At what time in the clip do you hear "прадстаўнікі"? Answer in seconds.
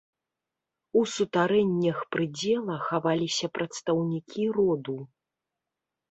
3.57-4.47